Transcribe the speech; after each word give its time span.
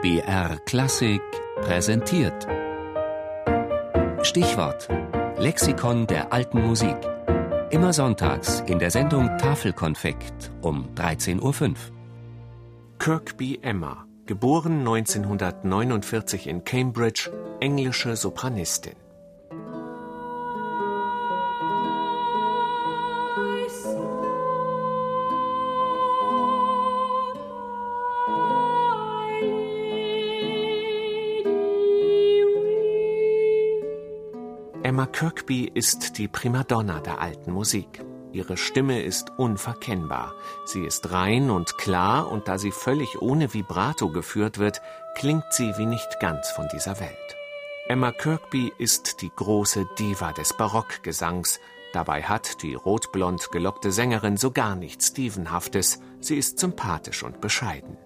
BR 0.00 0.58
Klassik 0.64 1.20
präsentiert. 1.60 2.46
Stichwort: 4.22 4.88
Lexikon 5.38 6.06
der 6.06 6.32
alten 6.32 6.64
Musik. 6.64 6.96
Immer 7.70 7.92
sonntags 7.92 8.60
in 8.68 8.78
der 8.78 8.92
Sendung 8.92 9.26
Tafelkonfekt 9.38 10.52
um 10.62 10.88
13.05 10.94 11.42
Uhr. 11.42 11.74
Kirkby 13.00 13.58
Emma, 13.60 14.06
geboren 14.26 14.86
1949 14.86 16.46
in 16.46 16.62
Cambridge, 16.62 17.32
englische 17.58 18.14
Sopranistin. 18.14 18.94
Emma 34.88 35.04
Kirkby 35.04 35.70
ist 35.74 36.16
die 36.16 36.28
Primadonna 36.28 37.00
der 37.00 37.20
alten 37.20 37.52
Musik. 37.52 38.02
Ihre 38.32 38.56
Stimme 38.56 39.02
ist 39.02 39.30
unverkennbar. 39.36 40.32
Sie 40.64 40.82
ist 40.82 41.12
rein 41.12 41.50
und 41.50 41.76
klar, 41.76 42.32
und 42.32 42.48
da 42.48 42.56
sie 42.56 42.70
völlig 42.70 43.20
ohne 43.20 43.52
Vibrato 43.52 44.08
geführt 44.08 44.56
wird, 44.56 44.80
klingt 45.14 45.44
sie 45.50 45.76
wie 45.76 45.84
nicht 45.84 46.08
ganz 46.20 46.48
von 46.52 46.68
dieser 46.72 46.98
Welt. 47.00 47.36
Emma 47.88 48.12
Kirkby 48.12 48.72
ist 48.78 49.20
die 49.20 49.30
große 49.36 49.86
Diva 49.98 50.32
des 50.32 50.56
Barockgesangs. 50.56 51.60
Dabei 51.92 52.22
hat 52.22 52.62
die 52.62 52.72
rotblond 52.72 53.50
gelockte 53.52 53.92
Sängerin 53.92 54.38
so 54.38 54.52
gar 54.52 54.74
nichts 54.74 55.08
Stevenhaftes. 55.08 56.00
Sie 56.20 56.38
ist 56.38 56.58
sympathisch 56.58 57.22
und 57.24 57.42
bescheiden. 57.42 57.98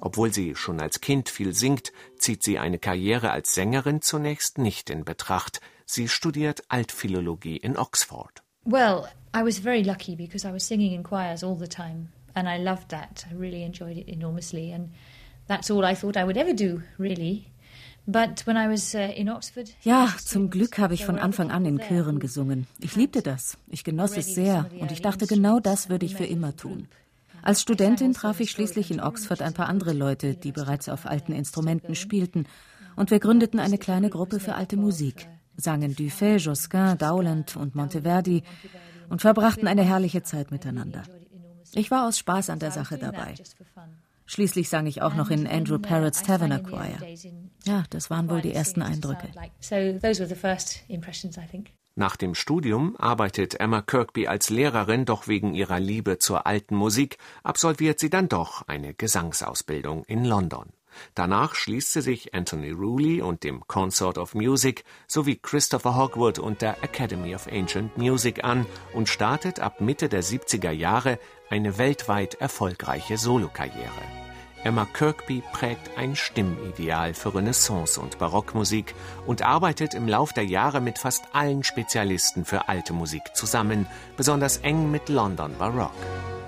Obwohl 0.00 0.32
sie 0.32 0.56
schon 0.56 0.80
als 0.80 1.02
Kind 1.02 1.28
viel 1.28 1.54
singt, 1.54 1.92
zieht 2.16 2.42
sie 2.42 2.58
eine 2.58 2.78
Karriere 2.78 3.30
als 3.30 3.54
Sängerin 3.54 4.00
zunächst 4.00 4.56
nicht 4.56 4.88
in 4.88 5.04
Betracht. 5.04 5.60
Sie 5.92 6.06
studiert 6.06 6.62
Altphilologie 6.68 7.56
in 7.56 7.76
Oxford. 7.76 8.44
Well, 8.64 9.08
I 9.34 9.42
was 9.42 9.58
very 9.58 9.82
lucky 9.82 10.14
because 10.14 10.46
I 10.46 10.52
was 10.52 10.64
singing 10.64 10.92
in 10.92 11.02
choirs 11.02 11.42
all 11.42 11.56
the 11.56 11.66
time 11.66 12.12
and 12.36 12.46
I 12.46 12.62
loved 12.62 12.90
that. 12.90 13.26
I 13.28 13.34
really 13.34 13.64
enjoyed 13.64 13.96
it 13.96 14.08
enormously 14.08 14.72
and 14.72 14.90
that's 15.48 15.68
all 15.68 15.84
I 15.84 15.96
thought 15.96 16.16
I 16.16 16.22
would 16.22 16.36
ever 16.36 16.54
do, 16.54 16.82
really. 16.96 17.46
Uh, 18.06 18.26
ja, 19.82 20.08
zum 20.24 20.50
Glück 20.50 20.78
habe 20.78 20.94
ich 20.94 21.04
von 21.04 21.18
Anfang 21.18 21.50
an 21.50 21.66
in 21.66 21.78
Chören 21.80 22.20
gesungen. 22.20 22.66
Ich 22.78 22.94
liebte 22.94 23.22
das. 23.22 23.58
Ich 23.68 23.82
genoss 23.82 24.16
es 24.16 24.34
sehr 24.34 24.70
und 24.78 24.92
ich 24.92 25.02
dachte, 25.02 25.26
genau 25.26 25.58
das 25.58 25.88
würde 25.88 26.06
ich 26.06 26.14
für 26.14 26.24
immer 26.24 26.56
tun. 26.56 26.86
Als 27.42 27.62
Studentin 27.62 28.14
traf 28.14 28.38
ich 28.38 28.52
schließlich 28.52 28.92
in 28.92 29.00
Oxford 29.00 29.42
ein 29.42 29.54
paar 29.54 29.68
andere 29.68 29.92
Leute, 29.92 30.34
die 30.34 30.52
bereits 30.52 30.88
auf 30.88 31.06
alten 31.06 31.32
Instrumenten 31.32 31.96
spielten, 31.96 32.46
und 32.96 33.10
wir 33.10 33.18
gründeten 33.18 33.60
eine 33.60 33.78
kleine 33.78 34.10
Gruppe 34.10 34.40
für 34.40 34.54
alte 34.54 34.76
Musik, 34.76 35.28
sangen 35.60 35.94
Dufay, 35.94 36.36
Josquin, 36.36 36.98
Dowland 36.98 37.56
und 37.56 37.74
Monteverdi 37.74 38.42
und 39.08 39.20
verbrachten 39.20 39.68
eine 39.68 39.82
herrliche 39.82 40.22
Zeit 40.22 40.50
miteinander. 40.50 41.02
Ich 41.74 41.90
war 41.90 42.08
aus 42.08 42.18
Spaß 42.18 42.50
an 42.50 42.58
der 42.58 42.70
Sache 42.70 42.98
dabei. 42.98 43.34
Schließlich 44.26 44.68
sang 44.68 44.86
ich 44.86 45.02
auch 45.02 45.14
noch 45.14 45.30
in 45.30 45.46
Andrew 45.46 45.78
Parrott's 45.78 46.22
Taverner 46.22 46.60
Choir. 46.60 46.98
Ja, 47.64 47.84
das 47.90 48.10
waren 48.10 48.30
wohl 48.30 48.40
die 48.40 48.54
ersten 48.54 48.80
Eindrücke. 48.80 49.28
Nach 51.96 52.16
dem 52.16 52.34
Studium 52.36 52.96
arbeitet 52.96 53.58
Emma 53.58 53.82
Kirkby 53.82 54.28
als 54.28 54.48
Lehrerin, 54.48 55.04
doch 55.04 55.26
wegen 55.26 55.54
ihrer 55.54 55.80
Liebe 55.80 56.18
zur 56.18 56.46
alten 56.46 56.76
Musik 56.76 57.18
absolviert 57.42 57.98
sie 57.98 58.08
dann 58.08 58.28
doch 58.28 58.66
eine 58.68 58.94
Gesangsausbildung 58.94 60.04
in 60.04 60.24
London. 60.24 60.70
Danach 61.14 61.54
schließt 61.54 61.92
sie 61.92 62.02
sich 62.02 62.34
Anthony 62.34 62.70
Rooley 62.70 63.22
und 63.22 63.44
dem 63.44 63.66
Consort 63.66 64.18
of 64.18 64.34
Music 64.34 64.84
sowie 65.06 65.36
Christopher 65.36 65.96
Hogwood 65.96 66.38
und 66.38 66.62
der 66.62 66.82
Academy 66.82 67.34
of 67.34 67.46
Ancient 67.50 67.96
Music 67.96 68.44
an 68.44 68.66
und 68.92 69.08
startet 69.08 69.60
ab 69.60 69.80
Mitte 69.80 70.08
der 70.08 70.22
70er 70.22 70.70
Jahre 70.70 71.18
eine 71.48 71.78
weltweit 71.78 72.34
erfolgreiche 72.34 73.18
Solokarriere. 73.18 74.20
Emma 74.62 74.84
Kirkby 74.84 75.42
prägt 75.52 75.96
ein 75.96 76.14
Stimmideal 76.14 77.14
für 77.14 77.34
Renaissance- 77.34 77.98
und 77.98 78.18
Barockmusik 78.18 78.94
und 79.26 79.42
arbeitet 79.42 79.94
im 79.94 80.06
Lauf 80.06 80.34
der 80.34 80.44
Jahre 80.44 80.82
mit 80.82 80.98
fast 80.98 81.24
allen 81.32 81.64
Spezialisten 81.64 82.44
für 82.44 82.68
alte 82.68 82.92
Musik 82.92 83.22
zusammen, 83.32 83.86
besonders 84.18 84.58
eng 84.58 84.90
mit 84.90 85.08
London 85.08 85.56
Baroque. 85.58 86.39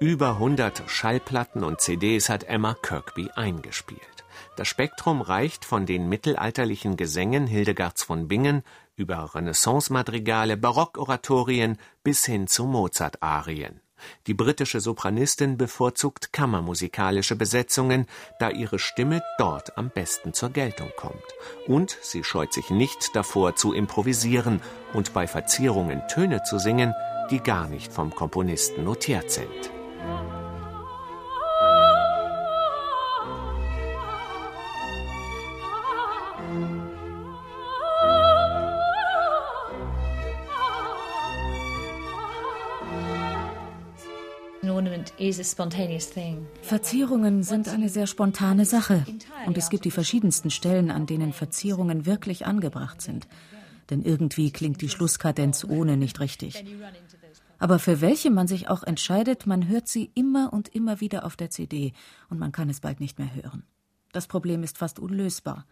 Über 0.00 0.34
100 0.34 0.84
Schallplatten 0.86 1.64
und 1.64 1.80
CDs 1.80 2.28
hat 2.28 2.44
Emma 2.44 2.74
Kirkby 2.74 3.30
eingespielt. 3.34 4.00
Das 4.54 4.68
Spektrum 4.68 5.20
reicht 5.20 5.64
von 5.64 5.86
den 5.86 6.08
mittelalterlichen 6.08 6.96
Gesängen 6.96 7.48
Hildegards 7.48 8.04
von 8.04 8.28
Bingen 8.28 8.62
über 8.94 9.34
Renaissance-Madrigale, 9.34 10.56
Barockoratorien 10.56 11.78
bis 12.04 12.24
hin 12.24 12.46
zu 12.46 12.66
Mozart-Arien. 12.66 13.80
Die 14.28 14.34
britische 14.34 14.80
Sopranistin 14.80 15.58
bevorzugt 15.58 16.32
kammermusikalische 16.32 17.34
Besetzungen, 17.34 18.06
da 18.38 18.50
ihre 18.50 18.78
Stimme 18.78 19.20
dort 19.36 19.76
am 19.76 19.90
besten 19.90 20.32
zur 20.32 20.50
Geltung 20.50 20.92
kommt. 20.96 21.24
Und 21.66 21.98
sie 22.02 22.22
scheut 22.22 22.52
sich 22.52 22.70
nicht 22.70 23.16
davor 23.16 23.56
zu 23.56 23.72
improvisieren 23.72 24.60
und 24.92 25.12
bei 25.12 25.26
Verzierungen 25.26 26.06
Töne 26.06 26.44
zu 26.44 26.60
singen, 26.60 26.94
die 27.32 27.40
gar 27.40 27.66
nicht 27.66 27.92
vom 27.92 28.14
Komponisten 28.14 28.84
notiert 28.84 29.32
sind. 29.32 29.77
Verzierungen 46.62 47.42
sind 47.42 47.68
eine 47.68 47.88
sehr 47.88 48.06
spontane 48.06 48.64
Sache. 48.64 49.04
Und 49.46 49.58
es 49.58 49.70
gibt 49.70 49.84
die 49.84 49.90
verschiedensten 49.90 50.50
Stellen, 50.50 50.90
an 50.90 51.06
denen 51.06 51.32
Verzierungen 51.32 52.06
wirklich 52.06 52.46
angebracht 52.46 53.02
sind. 53.02 53.26
Denn 53.90 54.02
irgendwie 54.02 54.50
klingt 54.50 54.80
die 54.80 54.88
Schlusskadenz 54.88 55.64
ohne 55.64 55.96
nicht 55.96 56.20
richtig. 56.20 56.64
Aber 57.58 57.78
für 57.78 58.00
welche 58.00 58.30
man 58.30 58.46
sich 58.46 58.68
auch 58.68 58.84
entscheidet, 58.84 59.46
man 59.46 59.68
hört 59.68 59.88
sie 59.88 60.10
immer 60.14 60.52
und 60.52 60.68
immer 60.68 61.00
wieder 61.00 61.24
auf 61.24 61.36
der 61.36 61.50
CD 61.50 61.92
und 62.30 62.38
man 62.38 62.52
kann 62.52 62.70
es 62.70 62.80
bald 62.80 63.00
nicht 63.00 63.18
mehr 63.18 63.34
hören. 63.34 63.64
Das 64.12 64.26
Problem 64.26 64.62
ist 64.62 64.78
fast 64.78 64.98
unlösbar. 64.98 65.66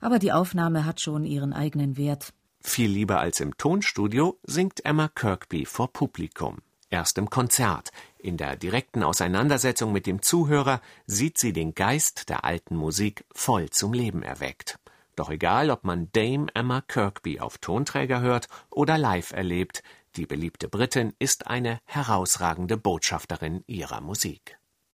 Aber 0.00 0.18
die 0.18 0.32
Aufnahme 0.32 0.84
hat 0.84 1.00
schon 1.00 1.24
ihren 1.24 1.52
eigenen 1.52 1.96
Wert. 1.96 2.32
Viel 2.60 2.90
lieber 2.90 3.20
als 3.20 3.40
im 3.40 3.56
Tonstudio 3.56 4.38
singt 4.42 4.84
Emma 4.84 5.08
Kirkby 5.08 5.66
vor 5.66 5.92
Publikum. 5.92 6.58
Erst 6.88 7.18
im 7.18 7.30
Konzert, 7.30 7.90
in 8.18 8.36
der 8.36 8.56
direkten 8.56 9.02
Auseinandersetzung 9.02 9.92
mit 9.92 10.06
dem 10.06 10.22
Zuhörer, 10.22 10.80
sieht 11.06 11.36
sie 11.38 11.52
den 11.52 11.74
Geist 11.74 12.28
der 12.28 12.44
alten 12.44 12.76
Musik 12.76 13.24
voll 13.32 13.70
zum 13.70 13.92
Leben 13.92 14.22
erweckt. 14.22 14.78
Doch 15.16 15.30
egal, 15.30 15.70
ob 15.70 15.84
man 15.84 16.10
Dame 16.12 16.46
Emma 16.54 16.82
Kirkby 16.82 17.40
auf 17.40 17.58
Tonträger 17.58 18.20
hört 18.20 18.48
oder 18.70 18.98
live 18.98 19.32
erlebt, 19.32 19.82
die 20.16 20.26
beliebte 20.26 20.68
Britin 20.68 21.12
ist 21.18 21.46
eine 21.46 21.78
herausragende 21.84 22.76
Botschafterin 22.76 23.62
ihrer 23.66 24.00
Musik. 24.00 24.58